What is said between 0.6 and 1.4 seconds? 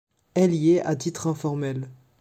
est à titre